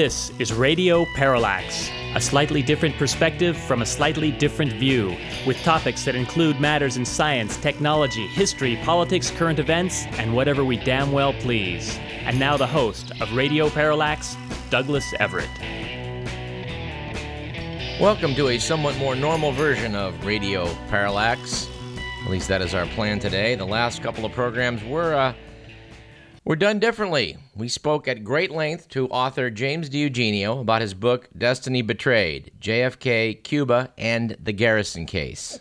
[0.00, 5.14] This is Radio Parallax, a slightly different perspective from a slightly different view,
[5.46, 10.78] with topics that include matters in science, technology, history, politics, current events, and whatever we
[10.78, 11.98] damn well please.
[12.24, 14.38] And now the host of Radio Parallax,
[14.70, 15.50] Douglas Everett.
[18.00, 21.68] Welcome to a somewhat more normal version of Radio Parallax.
[22.24, 23.54] At least that is our plan today.
[23.54, 25.34] The last couple of programs were uh,
[26.50, 27.36] were done differently.
[27.54, 33.40] We spoke at great length to author James DiEugenio about his book Destiny Betrayed: JFK,
[33.44, 35.60] Cuba, and the Garrison Case.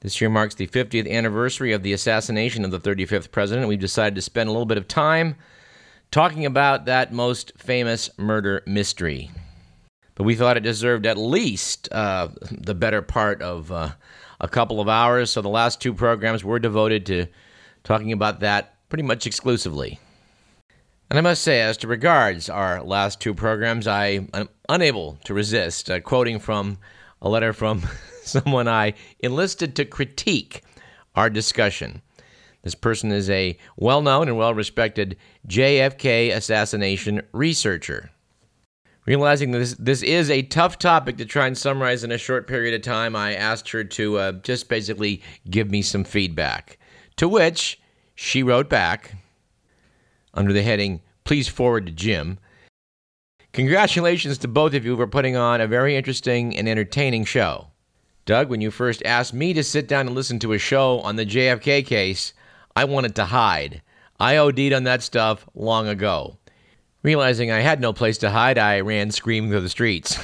[0.00, 3.66] This year marks the 50th anniversary of the assassination of the 35th president.
[3.66, 5.36] We've decided to spend a little bit of time
[6.10, 9.30] talking about that most famous murder mystery
[10.16, 13.92] but we thought it deserved at least uh, the better part of uh,
[14.38, 15.30] a couple of hours.
[15.30, 17.26] So the last two programs were devoted to
[17.82, 19.98] talking about that pretty much exclusively.
[21.10, 25.34] And I must say, as to regards our last two programs, I am unable to
[25.34, 26.78] resist uh, quoting from
[27.20, 27.82] a letter from
[28.22, 30.62] someone I enlisted to critique
[31.14, 32.02] our discussion.
[32.62, 38.10] This person is a well known and well respected JFK assassination researcher.
[39.06, 42.72] Realizing this this is a tough topic to try and summarize in a short period
[42.72, 46.78] of time, I asked her to uh, just basically give me some feedback.
[47.16, 47.78] To which
[48.14, 49.14] she wrote back
[50.32, 52.38] under the heading "Please forward to Jim."
[53.52, 57.68] Congratulations to both of you for putting on a very interesting and entertaining show.
[58.26, 61.16] Doug, when you first asked me to sit down and listen to a show on
[61.16, 62.32] the JFK case,
[62.74, 63.82] I wanted to hide.
[64.18, 66.38] I OD'd on that stuff long ago.
[67.02, 70.18] Realizing I had no place to hide, I ran screaming through the streets.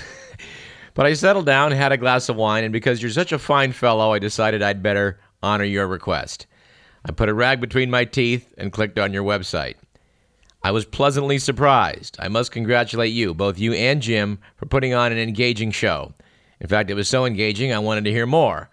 [0.94, 3.72] but I settled down, had a glass of wine, and because you're such a fine
[3.72, 6.46] fellow, I decided I'd better honor your request.
[7.04, 9.76] I put a rag between my teeth and clicked on your website.
[10.62, 12.16] I was pleasantly surprised.
[12.18, 16.12] I must congratulate you, both you and Jim, for putting on an engaging show.
[16.60, 18.68] In fact, it was so engaging I wanted to hear more.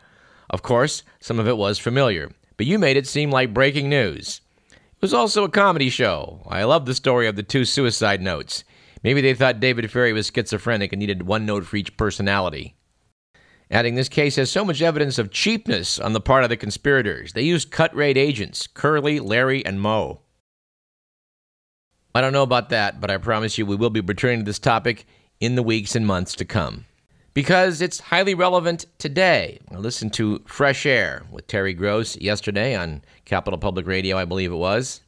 [0.50, 4.42] Of course, some of it was familiar, but you made it seem like breaking news.
[4.72, 6.42] It was also a comedy show.
[6.48, 8.64] I love the story of the two suicide notes.
[9.04, 12.76] Maybe they thought David Ferrie was schizophrenic and needed one note for each personality.
[13.70, 17.34] Adding this case has so much evidence of cheapness on the part of the conspirators.
[17.34, 20.22] They used cut rate agents Curly, Larry, and Moe.
[22.16, 24.58] I don't know about that, but I promise you we will be returning to this
[24.58, 25.06] topic
[25.40, 26.86] in the weeks and months to come.
[27.34, 29.60] Because it's highly relevant today.
[29.70, 34.52] I listened to Fresh Air with Terry Gross yesterday on Capital Public Radio, I believe
[34.52, 35.02] it was.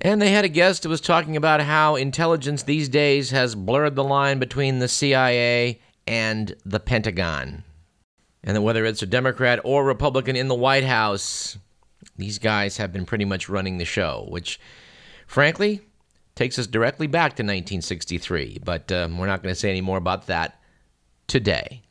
[0.00, 3.94] And they had a guest who was talking about how intelligence these days has blurred
[3.94, 7.62] the line between the CIA and the Pentagon.
[8.44, 11.58] And whether it's a Democrat or Republican in the White House,
[12.16, 14.60] these guys have been pretty much running the show, which,
[15.26, 15.80] frankly,
[16.34, 18.60] takes us directly back to 1963.
[18.62, 20.60] But uh, we're not going to say any more about that
[21.26, 21.82] today.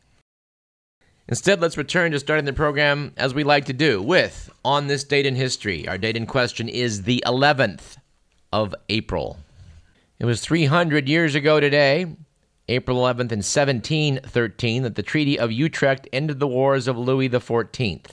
[1.28, 5.04] Instead, let's return to starting the program as we like to do with On This
[5.04, 5.88] Date in History.
[5.88, 7.98] Our date in question is the 11th
[8.52, 9.40] of April.
[10.20, 12.16] It was 300 years ago today,
[12.70, 18.06] April 11th in 1713, that the Treaty of Utrecht ended the wars of Louis XIV.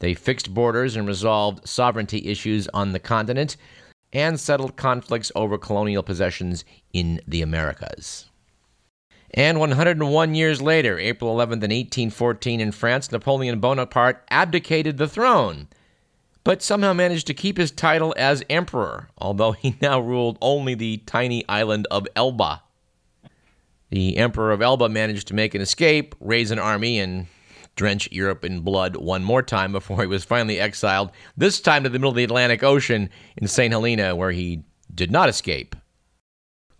[0.00, 3.56] They fixed borders and resolved sovereignty issues on the continent
[4.12, 8.30] and settled conflicts over colonial possessions in the Americas.
[9.34, 15.68] And 101 years later, April 11th, in 1814, in France, Napoleon Bonaparte abdicated the throne,
[16.44, 20.98] but somehow managed to keep his title as emperor, although he now ruled only the
[21.06, 22.62] tiny island of Elba.
[23.92, 27.26] The Emperor of Elba managed to make an escape, raise an army, and
[27.76, 31.90] drench Europe in blood one more time before he was finally exiled, this time to
[31.90, 33.70] the middle of the Atlantic Ocean in St.
[33.70, 34.62] Helena, where he
[34.94, 35.76] did not escape.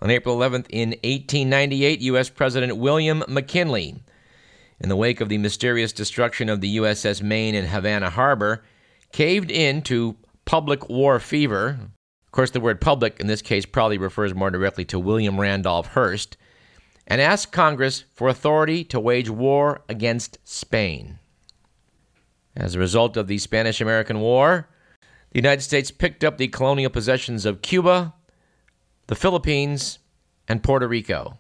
[0.00, 2.30] On April 11th, in 1898, U.S.
[2.30, 4.02] President William McKinley,
[4.80, 8.64] in the wake of the mysterious destruction of the USS Maine in Havana Harbor,
[9.12, 10.16] caved in to
[10.46, 11.78] public war fever.
[12.24, 15.88] Of course, the word public in this case probably refers more directly to William Randolph
[15.88, 16.38] Hearst,
[17.06, 21.18] and asked Congress for authority to wage war against Spain.
[22.56, 24.68] As a result of the Spanish American War,
[25.30, 28.14] the United States picked up the colonial possessions of Cuba,
[29.06, 29.98] the Philippines,
[30.46, 31.38] and Puerto Rico.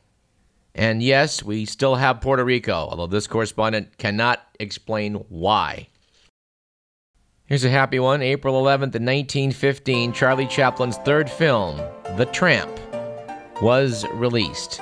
[0.74, 5.88] And yes, we still have Puerto Rico, although this correspondent cannot explain why.
[7.44, 8.22] Here's a happy one.
[8.22, 11.76] April 11th, in 1915, Charlie Chaplin's third film,
[12.16, 12.70] The Tramp,
[13.60, 14.80] was released.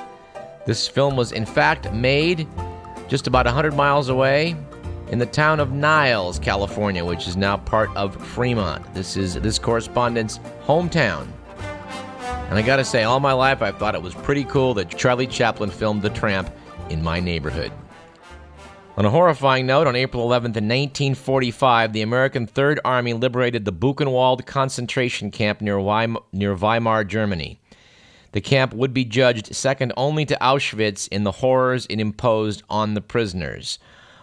[0.65, 2.47] This film was, in fact, made
[3.07, 4.55] just about 100 miles away
[5.09, 8.93] in the town of Niles, California, which is now part of Fremont.
[8.93, 11.27] This is this correspondent's hometown.
[12.49, 15.27] And I gotta say, all my life I've thought it was pretty cool that Charlie
[15.27, 16.53] Chaplin filmed The Tramp
[16.89, 17.71] in my neighborhood.
[18.97, 23.71] On a horrifying note, on April 11th, in 1945, the American Third Army liberated the
[23.71, 27.60] Buchenwald concentration camp near Weimar, near Weimar, Germany.
[28.31, 32.93] The camp would be judged second only to Auschwitz in the horrors it imposed on
[32.93, 33.77] the prisoners.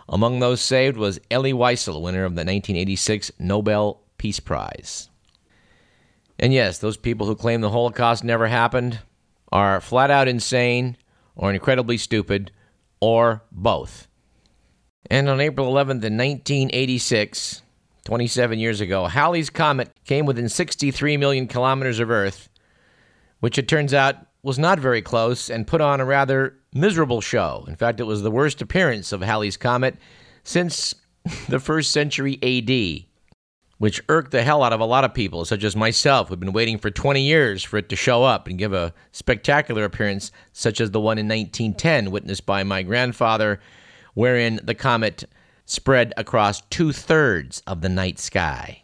[0.09, 5.11] Among those saved was Elie Wiesel, winner of the 1986 Nobel Peace Prize.
[6.39, 9.01] And yes, those people who claim the Holocaust never happened
[9.53, 10.97] are flat out insane
[11.37, 12.51] or incredibly stupid
[13.01, 14.09] or both.
[15.11, 17.63] And on April 11th, in 1986,
[18.05, 22.48] 27 years ago, Halley's Comet came within 63 million kilometers of Earth,
[23.41, 27.65] which it turns out was not very close and put on a rather miserable show.
[27.69, 29.97] In fact, it was the worst appearance of Halley's Comet
[30.43, 30.95] since
[31.49, 33.05] the first century AD,
[33.79, 36.53] which irked the hell out of a lot of people, such as myself, who've been
[36.53, 40.81] waiting for 20 years for it to show up and give a spectacular appearance, such
[40.81, 43.61] as the one in 1910, witnessed by my grandfather,
[44.15, 45.25] wherein the comet
[45.65, 48.83] spread across two thirds of the night sky.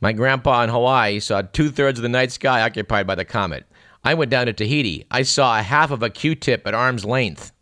[0.00, 3.66] My grandpa in Hawaii saw two thirds of the night sky occupied by the comet.
[4.04, 5.06] I went down to Tahiti.
[5.10, 7.52] I saw a half of a Q tip at arm's length.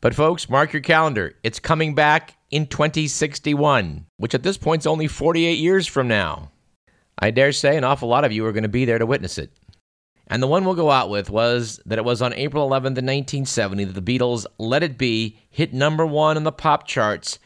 [0.00, 1.34] But, folks, mark your calendar.
[1.42, 6.50] It's coming back in 2061, which at this point is only 48 years from now.
[7.18, 9.38] I dare say an awful lot of you are going to be there to witness
[9.38, 9.52] it.
[10.26, 13.84] And the one we'll go out with was that it was on April 11th, 1970,
[13.84, 17.38] that the Beatles' Let It Be hit number one on the pop charts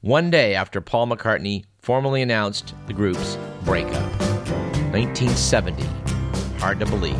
[0.00, 4.12] one day after Paul McCartney formally announced the group's breakup.
[4.92, 5.82] 1970.
[6.58, 7.16] Hard to believe.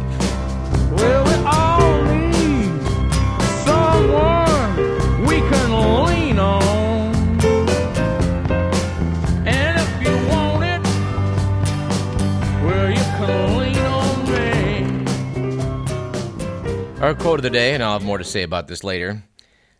[17.07, 19.23] Our quote of the day, and I'll have more to say about this later,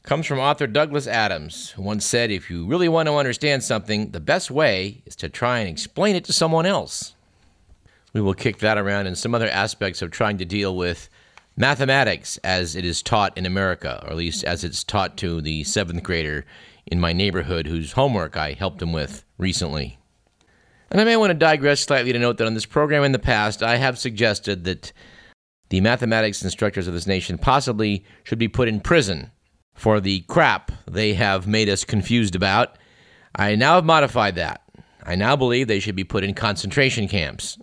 [0.05, 4.13] comes from author Douglas Adams, who once said, If you really want to understand something,
[4.13, 7.16] the best way is to try and explain it to someone else.
[8.17, 11.11] We will kick that around in some other aspects of trying to deal with
[11.55, 15.65] mathematics as it is taught in America, or at least as it's taught to the
[15.65, 16.47] seventh grader
[16.87, 19.99] in my neighborhood whose homework I helped him with recently.
[20.91, 23.19] And I may want to digress slightly to note that on this program in the
[23.19, 24.95] past, I have suggested that
[25.69, 29.31] the mathematics instructors of this nation possibly should be put in prison
[29.75, 32.79] for the crap they have made us confused about.
[33.35, 34.63] I now have modified that.
[35.03, 37.59] I now believe they should be put in concentration camps.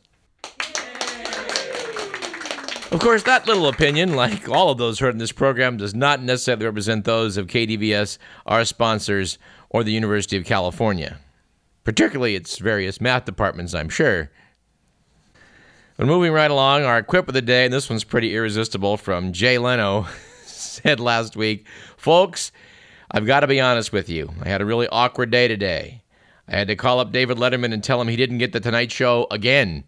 [2.93, 6.21] Of course, that little opinion, like all of those heard in this program, does not
[6.21, 9.39] necessarily represent those of KDVS, our sponsors,
[9.71, 11.17] or the University of California,
[11.83, 14.29] particularly its various math departments, I'm sure.
[15.97, 19.33] But moving right along, our quip of the day, and this one's pretty irresistible from
[19.33, 20.05] Jay Leno,
[20.45, 21.65] said last week
[21.97, 22.51] Folks,
[23.09, 24.31] I've got to be honest with you.
[24.43, 26.03] I had a really awkward day today.
[26.47, 28.91] I had to call up David Letterman and tell him he didn't get the Tonight
[28.91, 29.85] Show again.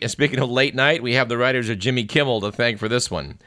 [0.00, 2.88] And speaking of late night, we have the writers of Jimmy Kimmel to thank for
[2.88, 3.38] this one.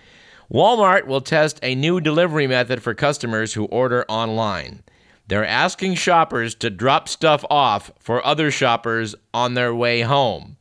[0.51, 4.83] Walmart will test a new delivery method for customers who order online.
[5.27, 10.57] They're asking shoppers to drop stuff off for other shoppers on their way home.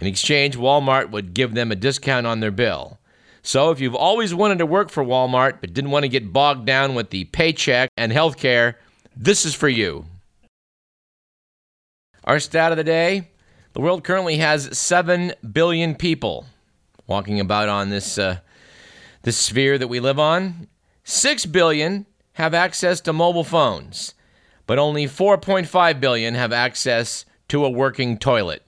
[0.00, 2.98] In exchange, Walmart would give them a discount on their bill.
[3.42, 6.66] So if you've always wanted to work for Walmart but didn't want to get bogged
[6.66, 8.78] down with the paycheck and health care,
[9.16, 10.04] this is for you.
[12.24, 13.30] Our stat of the day
[13.72, 16.46] the world currently has 7 billion people
[17.06, 18.38] walking about on this, uh,
[19.22, 20.68] this sphere that we live on.
[21.04, 24.14] 6 billion have access to mobile phones,
[24.66, 28.62] but only 4.5 billion have access to a working toilet.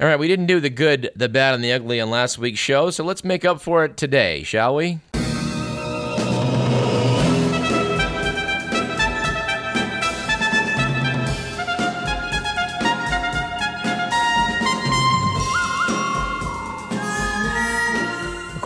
[0.00, 2.60] All right, we didn't do the good, the bad, and the ugly on last week's
[2.60, 5.00] show, so let's make up for it today, shall we?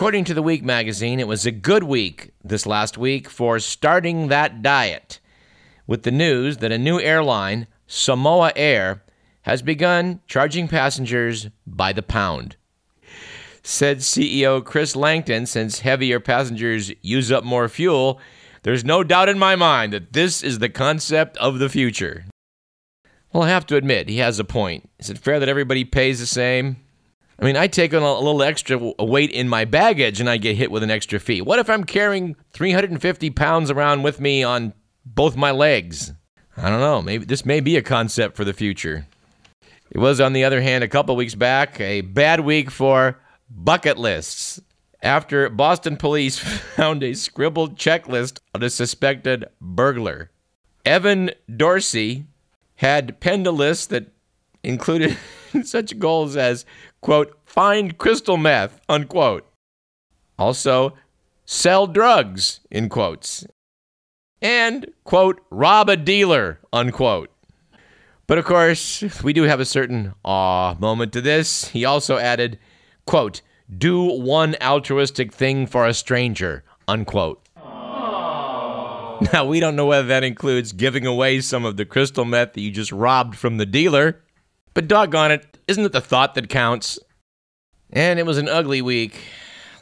[0.03, 4.27] According to the Week magazine, it was a good week this last week for starting
[4.27, 5.21] that diet,
[5.87, 9.01] with the news that a new airline, Samoa Air,
[9.43, 12.57] has begun charging passengers by the pound.
[13.63, 18.19] Said CEO Chris Langton, since heavier passengers use up more fuel,
[18.63, 22.25] there's no doubt in my mind that this is the concept of the future.
[23.31, 24.89] Well, I have to admit, he has a point.
[24.99, 26.82] Is it fair that everybody pays the same?
[27.43, 30.55] I mean, I take on a little extra weight in my baggage and I get
[30.55, 31.41] hit with an extra fee.
[31.41, 34.71] What if I'm carrying 350 pounds around with me on
[35.05, 36.13] both my legs?
[36.55, 37.01] I don't know.
[37.01, 39.07] Maybe this may be a concept for the future.
[39.91, 43.19] It was, on the other hand, a couple weeks back, a bad week for
[43.49, 44.61] bucket lists.
[45.01, 46.39] After Boston police
[46.77, 50.31] found a scribbled checklist on a suspected burglar.
[50.85, 52.23] Evan Dorsey
[52.75, 54.13] had penned a list that
[54.63, 55.17] included
[55.63, 56.65] such goals as,
[57.01, 59.47] quote, find crystal meth, unquote.
[60.37, 60.93] Also,
[61.45, 63.45] sell drugs, in quotes.
[64.41, 67.29] And, quote, rob a dealer, unquote.
[68.27, 71.69] But of course, we do have a certain awe moment to this.
[71.69, 72.57] He also added,
[73.05, 73.41] quote,
[73.75, 77.43] do one altruistic thing for a stranger, unquote.
[79.31, 82.61] Now, we don't know whether that includes giving away some of the crystal meth that
[82.61, 84.22] you just robbed from the dealer,
[84.73, 86.99] but doggone it, isn't it the thought that counts?
[87.91, 89.19] And it was an ugly week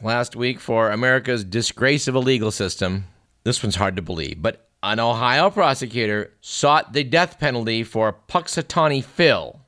[0.02, 3.04] last week for America's disgrace of a legal system.
[3.44, 9.02] This one's hard to believe, but an Ohio prosecutor sought the death penalty for Punxsutawney
[9.02, 9.60] Phil,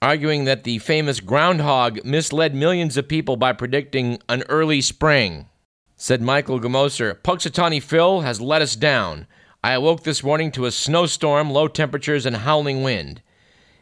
[0.00, 5.46] arguing that the famous groundhog misled millions of people by predicting an early spring.
[5.94, 9.26] Said Michael Gmoser, Punxsutawney Phil has let us down.
[9.62, 13.22] I awoke this morning to a snowstorm, low temperatures, and howling wind.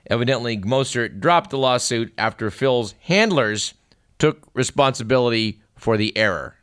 [0.08, 3.74] Evidently, Gmoser dropped the lawsuit after Phil's handlers
[4.18, 6.56] took responsibility for the error.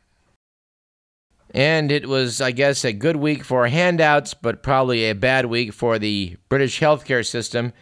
[1.54, 5.72] And it was, I guess, a good week for handouts, but probably a bad week
[5.72, 7.72] for the British healthcare system,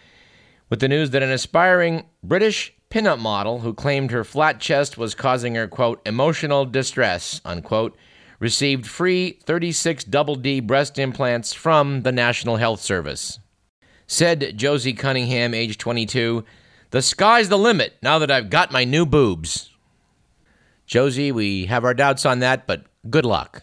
[0.68, 5.14] with the news that an aspiring British pinup model who claimed her flat chest was
[5.14, 7.96] causing her, quote, emotional distress, unquote,
[8.40, 13.38] received free 36 double D breast implants from the National Health Service.
[14.12, 16.44] Said Josie Cunningham, age 22,
[16.90, 19.70] The sky's the limit now that I've got my new boobs.
[20.84, 23.62] Josie, we have our doubts on that, but good luck.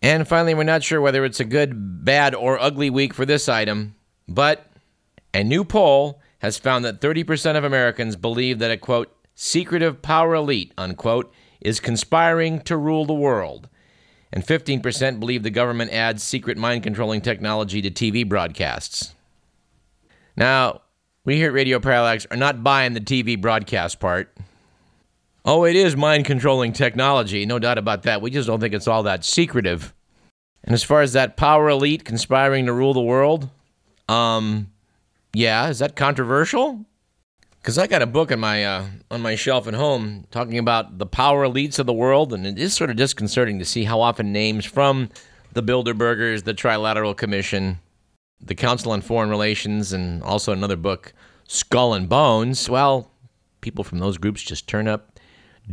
[0.00, 3.50] And finally, we're not sure whether it's a good, bad, or ugly week for this
[3.50, 4.66] item, but
[5.34, 10.34] a new poll has found that 30% of Americans believe that a quote, secretive power
[10.34, 11.30] elite, unquote,
[11.60, 13.68] is conspiring to rule the world.
[14.34, 19.14] And 15% believe the government adds secret mind controlling technology to TV broadcasts.
[20.36, 20.80] Now,
[21.24, 24.36] we here at Radio Parallax are not buying the TV broadcast part.
[25.44, 28.22] Oh, it is mind controlling technology, no doubt about that.
[28.22, 29.94] We just don't think it's all that secretive.
[30.64, 33.48] And as far as that power elite conspiring to rule the world,
[34.08, 34.72] um,
[35.32, 36.84] yeah, is that controversial?
[37.64, 40.98] Because I got a book on my uh, on my shelf at home talking about
[40.98, 44.02] the power elites of the world, and it is sort of disconcerting to see how
[44.02, 45.08] often names from
[45.54, 47.78] the Bilderbergers, the Trilateral Commission,
[48.38, 51.14] the Council on Foreign Relations, and also another book,
[51.48, 52.68] Skull and Bones.
[52.68, 53.10] Well,
[53.62, 55.18] people from those groups just turn up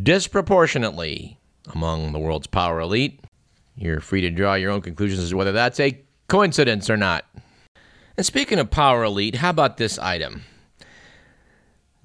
[0.02, 1.40] disproportionately
[1.74, 3.20] among the world's power elite.
[3.76, 7.26] You're free to draw your own conclusions as to whether that's a coincidence or not.
[8.16, 10.44] And speaking of power elite, how about this item?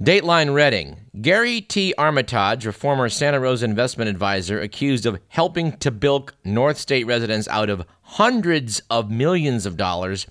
[0.02, 0.98] Dateline Redding.
[1.22, 1.94] Gary T.
[1.96, 7.48] Armitage, a former Santa Rosa investment advisor accused of helping to bilk North State residents
[7.48, 10.26] out of hundreds of millions of dollars,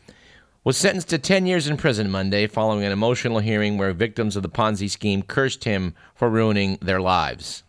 [0.63, 4.43] was sentenced to 10 years in prison Monday following an emotional hearing where victims of
[4.43, 7.63] the Ponzi scheme cursed him for ruining their lives.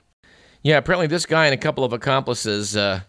[0.62, 3.00] Yeah, apparently this guy and a couple of accomplices uh,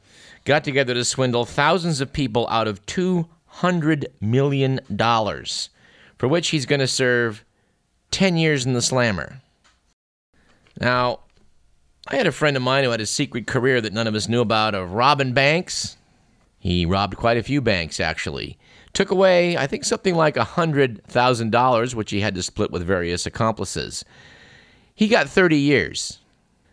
[0.46, 4.80] got together to swindle thousands of people out of $200 million,
[6.18, 7.44] for which he's going to serve
[8.12, 9.42] 10 years in the slammer.
[10.80, 11.22] Now,
[12.08, 14.30] I had a friend of mine who had a secret career that none of us
[14.30, 15.98] knew about of robbing banks.
[16.60, 18.58] He robbed quite a few banks, actually.
[18.94, 24.06] Took away, I think, something like $100,000, which he had to split with various accomplices.
[24.96, 26.20] He got 30 years.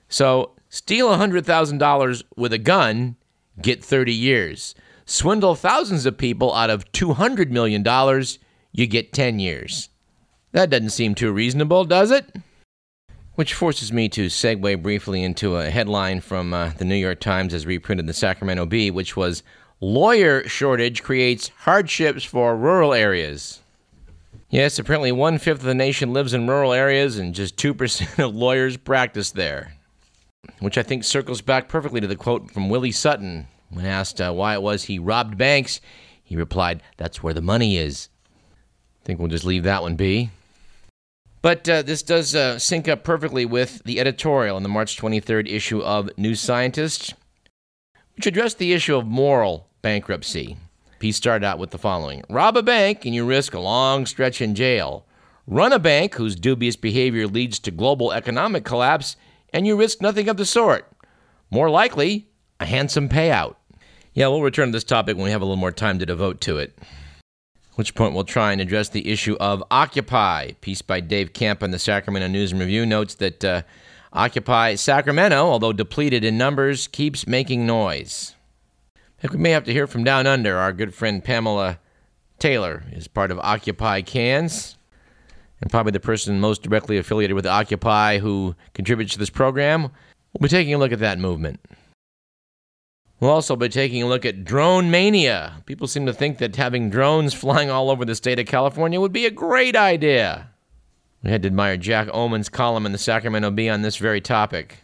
[0.09, 3.17] So, steal $100,000 with a gun,
[3.61, 4.75] get 30 years.
[5.05, 7.85] Swindle thousands of people out of $200 million,
[8.73, 9.91] you get 10 years.
[10.55, 12.33] That doesn't seem too reasonable, does it?
[13.35, 17.53] Which forces me to segue briefly into a headline from uh, the New York Times
[17.53, 19.43] as reprinted in the Sacramento Bee, which was
[19.81, 23.63] Lawyer shortage creates hardships for rural areas.
[24.49, 28.37] Yes, apparently one fifth of the nation lives in rural areas and just 2% of
[28.37, 29.75] lawyers practice there.
[30.61, 34.31] Which I think circles back perfectly to the quote from Willie Sutton when asked uh,
[34.31, 35.81] why it was he robbed banks.
[36.23, 38.09] He replied, That's where the money is.
[39.03, 40.31] I think we'll just leave that one be.
[41.45, 45.47] But uh, this does uh, sync up perfectly with the editorial in the March 23rd
[45.47, 47.13] issue of New Scientist,
[48.17, 50.57] which addressed the issue of moral bankruptcy.
[51.03, 54.41] He started out with the following Rob a bank and you risk a long stretch
[54.41, 55.05] in jail.
[55.47, 59.17] Run a bank whose dubious behavior leads to global economic collapse
[59.53, 60.91] and you risk nothing of the sort.
[61.51, 62.27] More likely,
[62.59, 63.57] a handsome payout.
[64.15, 66.41] Yeah, we'll return to this topic when we have a little more time to devote
[66.41, 66.79] to it.
[67.77, 70.53] Which point we'll try and address the issue of Occupy.
[70.61, 73.63] Piece by Dave Camp in the Sacramento News and Review notes that uh,
[74.13, 78.37] Occupy Sacramento, although depleted in numbers, keeps making noise.
[78.97, 80.57] I think we may have to hear from down under.
[80.57, 81.81] Our good friend Pamela
[82.39, 84.77] Taylor is part of Occupy Cairns
[85.61, 89.83] and probably the person most directly affiliated with Occupy who contributes to this program.
[90.33, 91.59] We'll be taking a look at that movement.
[93.25, 95.63] We'll also be taking a look at drone mania.
[95.65, 99.15] People seem to think that having drones flying all over the state of California would
[99.15, 100.51] be a great idea.
[101.23, 104.81] We had to admire Jack Ohman's column in the Sacramento Bee on this very topic,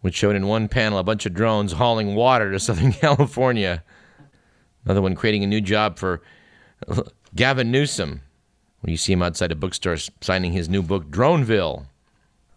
[0.00, 3.82] which showed in one panel a bunch of drones hauling water to Southern California.
[4.84, 6.22] Another one creating a new job for
[7.34, 8.20] Gavin Newsom
[8.82, 11.86] when you see him outside a bookstore signing his new book, Droneville.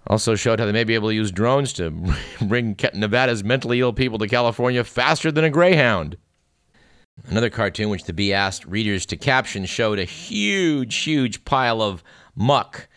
[0.07, 1.91] Also showed how they may be able to use drones to
[2.41, 6.17] bring Nevada's mentally ill people to California faster than a Greyhound.
[7.27, 12.03] Another cartoon, which the Bee asked readers to caption, showed a huge, huge pile of
[12.35, 12.87] muck.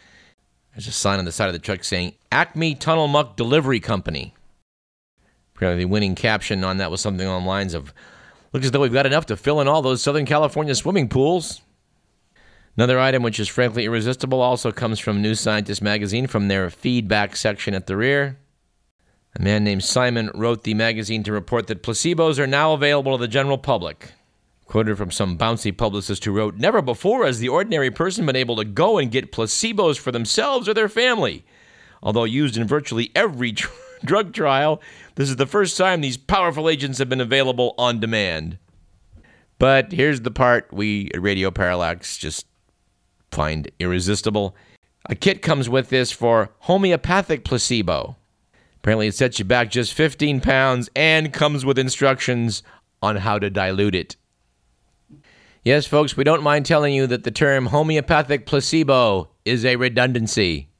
[0.72, 4.34] There's a sign on the side of the truck saying Acme Tunnel Muck Delivery Company.
[5.54, 7.94] Apparently, the winning caption on that was something the lines of
[8.56, 11.60] Looks as though we've got enough to fill in all those Southern California swimming pools.
[12.76, 17.34] Another item which is frankly irresistible also comes from New Scientist magazine from their feedback
[17.34, 18.38] section at the rear.
[19.34, 23.20] A man named Simon wrote the magazine to report that placebos are now available to
[23.20, 24.12] the general public.
[24.66, 28.56] Quoted from some bouncy publicist who wrote, Never before has the ordinary person been able
[28.56, 31.44] to go and get placebos for themselves or their family.
[32.02, 33.70] Although used in virtually every tr-
[34.04, 34.82] drug trial,
[35.14, 38.58] this is the first time these powerful agents have been available on demand.
[39.58, 42.46] But here's the part we at Radio Parallax just
[43.36, 44.56] find irresistible.
[45.10, 48.16] A kit comes with this for homeopathic placebo.
[48.78, 52.62] Apparently, it sets you back just 15 pounds and comes with instructions
[53.02, 54.16] on how to dilute it.
[55.62, 60.70] Yes, folks, we don't mind telling you that the term homeopathic placebo is a redundancy.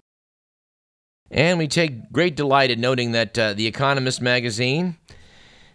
[1.30, 4.96] And we take great delight in noting that uh, The Economist magazine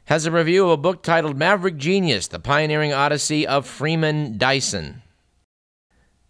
[0.05, 5.03] has a review of a book titled Maverick Genius The Pioneering Odyssey of Freeman Dyson.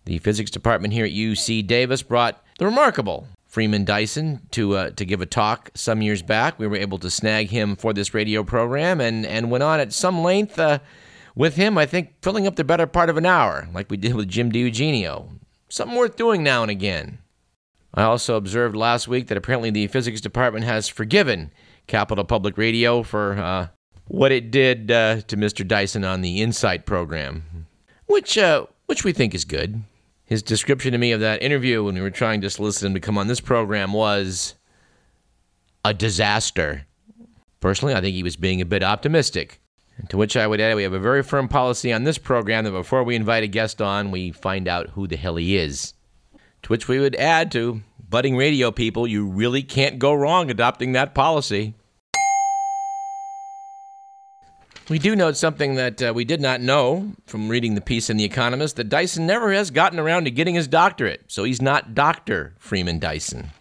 [0.06, 5.06] The physics department here at UC Davis brought the remarkable Freeman Dyson to uh, to
[5.06, 6.58] give a talk some years back.
[6.58, 9.94] We were able to snag him for this radio program and, and went on at
[9.94, 10.80] some length uh,
[11.36, 14.16] with him, I think filling up the better part of an hour, like we did
[14.16, 15.28] with Jim DiEugenio.
[15.70, 17.20] Something worth doing now and again.
[17.94, 21.52] I also observed last week that apparently the physics department has forgiven
[21.88, 23.68] Capital Public Radio for uh,
[24.08, 25.68] what it did uh, to Mr.
[25.68, 27.68] Dyson on the Insight program,
[28.06, 29.84] which uh, which we think is good.
[30.32, 33.02] His description to me of that interview when we were trying to solicit him to
[33.02, 34.56] come on this program was
[35.84, 36.86] a disaster.
[37.60, 39.60] Personally, I think he was being a bit optimistic.
[40.08, 42.72] To which I would add, we have a very firm policy on this program that
[42.72, 45.96] before we invite a guest on, we find out who the hell he is.
[46.64, 50.94] To which we would add to budding radio people, you really can't go wrong adopting
[50.94, 51.74] that policy.
[54.90, 58.18] We do note something that uh, we did not know from reading the piece in
[58.18, 61.94] The Economist that Dyson never has gotten around to getting his doctorate, so he's not
[61.94, 62.56] Dr.
[62.58, 63.52] Freeman Dyson.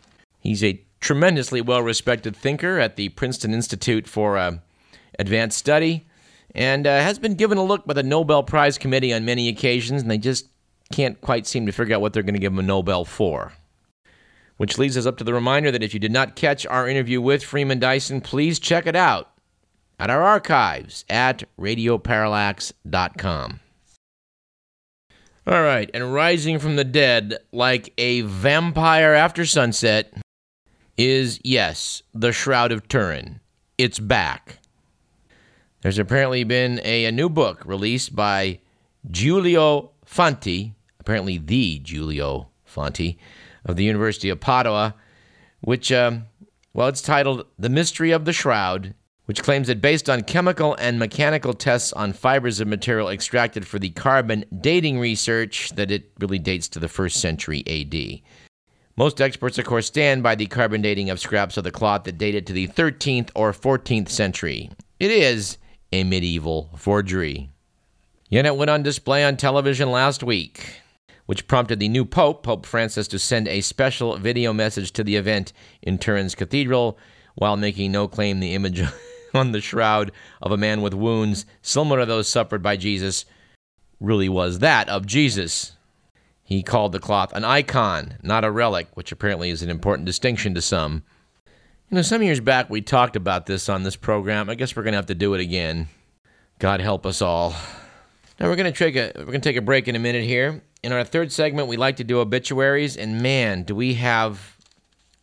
[0.41, 4.59] He's a tremendously well respected thinker at the Princeton Institute for uh,
[5.19, 6.07] Advanced Study
[6.55, 10.03] and uh, has been given a look by the Nobel Prize Committee on many occasions,
[10.03, 10.47] and they just
[10.91, 13.53] can't quite seem to figure out what they're going to give him a Nobel for.
[14.57, 17.21] Which leads us up to the reminder that if you did not catch our interview
[17.21, 19.30] with Freeman Dyson, please check it out
[20.01, 23.61] at our archives at radioparallax.com.
[25.47, 30.13] All right, and rising from the dead like a vampire after sunset
[30.97, 33.41] is, yes, the Shroud of Turin.
[33.79, 34.59] It's back.
[35.83, 38.61] There's apparently been a, a new book released by
[39.11, 43.19] Giulio Fanti, apparently the Giulio Fanti,
[43.65, 44.95] of the University of Padua,
[45.63, 46.27] which, um,
[46.75, 48.95] well, it's titled The Mystery of the Shroud,
[49.31, 53.79] which claims that based on chemical and mechanical tests on fibers of material extracted for
[53.79, 58.23] the carbon dating research, that it really dates to the first century AD.
[58.97, 62.19] Most experts, of course, stand by the carbon dating of scraps of the cloth that
[62.19, 64.69] dated to the 13th or 14th century.
[64.99, 65.59] It is
[65.93, 67.51] a medieval forgery.
[68.31, 70.81] Yet it went on display on television last week,
[71.27, 75.15] which prompted the new Pope, Pope Francis, to send a special video message to the
[75.15, 76.99] event in Turin's cathedral
[77.37, 78.83] while making no claim the image
[79.35, 83.25] on the shroud of a man with wounds similar to those suffered by Jesus
[84.01, 85.73] really was that of Jesus.
[86.43, 90.55] He called the cloth an icon, not a relic, which apparently is an important distinction
[90.55, 91.05] to some.
[91.91, 94.49] You know, some years back we talked about this on this program.
[94.49, 95.89] I guess we're going to have to do it again.
[96.59, 97.55] God help us all.
[98.41, 100.63] Now we're gonna take a we're gonna take a break in a minute here.
[100.83, 104.57] In our third segment, we like to do obituaries, and man, do we have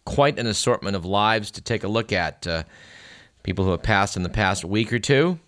[0.05, 2.45] quite an assortment of lives to take a look at.
[2.45, 2.63] Uh,
[3.47, 5.39] people who have passed in the past week or two.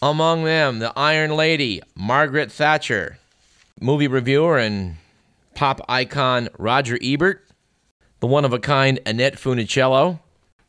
[0.00, 3.18] Among them, the Iron Lady, Margaret Thatcher,
[3.80, 4.94] movie reviewer and
[5.56, 7.44] pop icon Roger Ebert,
[8.20, 10.20] the one of a kind Annette Funicello,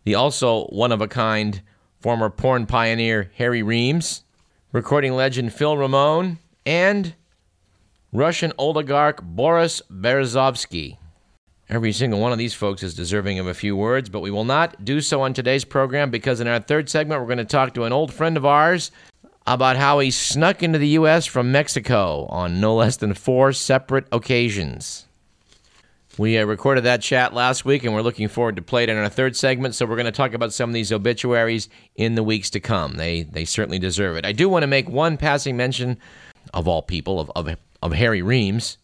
[0.06, 1.62] the also one of a kind
[2.02, 4.24] former porn pioneer Harry Reams,
[4.72, 7.13] recording legend Phil Ramone, and
[8.12, 10.98] Russian oligarch Boris Berezovsky.
[11.73, 14.45] Every single one of these folks is deserving of a few words, but we will
[14.45, 17.73] not do so on today's program because in our third segment, we're going to talk
[17.73, 18.91] to an old friend of ours
[19.47, 21.25] about how he snuck into the U.S.
[21.25, 25.07] from Mexico on no less than four separate occasions.
[26.19, 28.97] We uh, recorded that chat last week, and we're looking forward to play it in
[28.97, 29.73] our third segment.
[29.73, 32.97] So we're going to talk about some of these obituaries in the weeks to come.
[32.97, 34.27] They they certainly deserve it.
[34.27, 35.97] I do want to make one passing mention
[36.53, 38.77] of all people of of, of Harry Reams,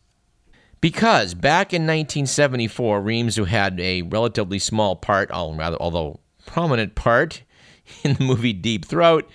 [0.81, 7.43] because back in 1974, Reams, who had a relatively small part, although prominent part
[8.03, 9.29] in the movie Deep Throat,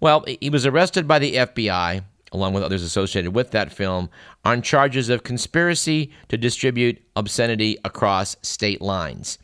[0.00, 4.10] well, he was arrested by the FBI along with others associated with that film,
[4.44, 9.38] on charges of conspiracy to distribute obscenity across state lines.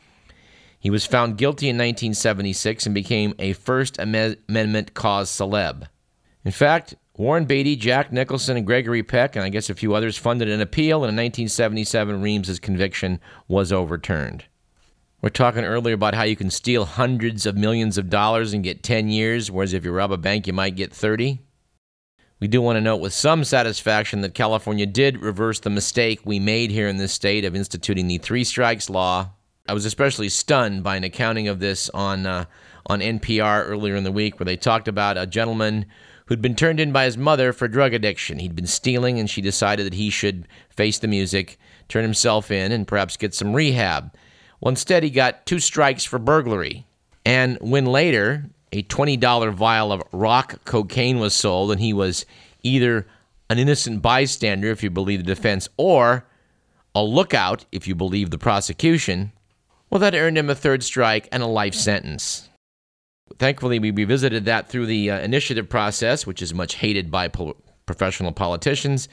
[0.78, 5.88] He was found guilty in 1976 and became a First Amendment cause celeb.
[6.44, 10.16] In fact, Warren Beatty, Jack Nicholson, and Gregory Peck, and I guess a few others,
[10.16, 14.46] funded an appeal, and in 1977, Reams's conviction was overturned.
[15.20, 18.82] We're talking earlier about how you can steal hundreds of millions of dollars and get
[18.82, 21.38] 10 years, whereas if you rob a bank, you might get 30.
[22.40, 26.40] We do want to note with some satisfaction that California did reverse the mistake we
[26.40, 29.30] made here in this state of instituting the three strikes law.
[29.68, 32.46] I was especially stunned by an accounting of this on uh,
[32.86, 35.86] on NPR earlier in the week, where they talked about a gentleman
[36.26, 38.38] who'd been turned in by his mother for drug addiction.
[38.38, 41.58] He'd been stealing, and she decided that he should face the music,
[41.88, 44.14] turn himself in, and perhaps get some rehab.
[44.60, 46.86] Well, instead, he got two strikes for burglary.
[47.24, 52.24] And when later a $20 vial of rock cocaine was sold, and he was
[52.62, 53.06] either
[53.50, 56.26] an innocent bystander, if you believe the defense, or
[56.94, 59.32] a lookout, if you believe the prosecution,
[59.90, 62.48] well, that earned him a third strike and a life sentence.
[63.38, 67.28] Thankfully, we revisited that through the uh, initiative process, which is much hated by
[67.86, 69.08] professional politicians.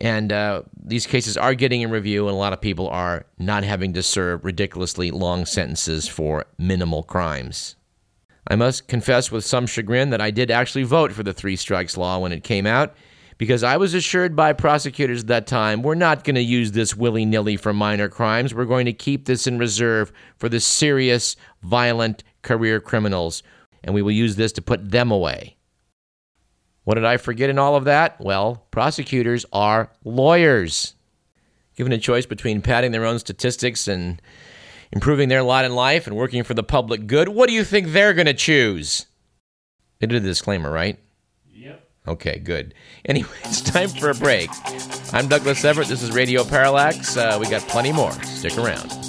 [0.00, 3.64] And uh, these cases are getting a review, and a lot of people are not
[3.64, 7.76] having to serve ridiculously long sentences for minimal crimes.
[8.48, 11.96] I must confess with some chagrin that I did actually vote for the three strikes
[11.96, 12.94] law when it came out
[13.38, 16.96] because I was assured by prosecutors at that time we're not going to use this
[16.96, 18.54] willy nilly for minor crimes.
[18.54, 23.42] We're going to keep this in reserve for the serious, violent career criminals,
[23.84, 25.56] and we will use this to put them away.
[26.84, 28.20] What did I forget in all of that?
[28.20, 30.94] Well, prosecutors are lawyers.
[31.76, 34.22] Given a choice between padding their own statistics and
[34.92, 37.88] improving their lot in life and working for the public good, what do you think
[37.88, 39.06] they're going to choose?
[39.98, 40.98] They did a disclaimer, right?
[41.52, 41.88] Yep.
[42.06, 42.72] Okay, good.
[43.04, 44.48] Anyway, it's time for a break.
[45.12, 45.88] I'm Douglas Everett.
[45.88, 47.16] This is Radio Parallax.
[47.16, 48.12] Uh, we got plenty more.
[48.22, 49.05] Stick around.